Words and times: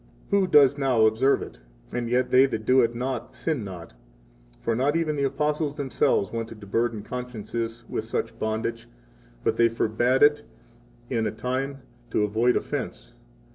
Who 0.31 0.47
does 0.47 0.79
now 0.79 1.05
observe 1.05 1.43
it? 1.43 1.59
And 1.93 2.09
yet 2.09 2.31
they 2.31 2.47
that 2.47 2.65
do 2.65 2.81
it 2.81 2.95
not 2.95 3.35
sin 3.35 3.63
not; 3.63 3.93
for 4.59 4.75
not 4.75 4.95
even 4.95 5.15
the 5.15 5.25
Apostles 5.25 5.75
themselves 5.75 6.31
wanted 6.31 6.59
to 6.59 6.65
burden 6.65 7.03
consciences 7.03 7.85
with 7.87 8.05
such 8.05 8.39
bondage; 8.39 8.89
but 9.43 9.57
they 9.57 9.69
forbade 9.69 10.23
it 10.23 10.41
for 11.07 11.19
a 11.19 11.31
time, 11.31 11.83
to 12.09 12.23
avoid 12.23 12.55
offense. 12.57 13.13